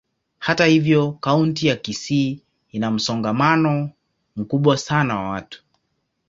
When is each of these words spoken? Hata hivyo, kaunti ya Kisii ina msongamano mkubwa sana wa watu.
Hata 0.39 0.65
hivyo, 0.65 1.11
kaunti 1.11 1.67
ya 1.67 1.75
Kisii 1.75 2.41
ina 2.71 2.91
msongamano 2.91 3.89
mkubwa 4.35 4.77
sana 4.77 5.15
wa 5.15 5.29
watu. 5.29 5.63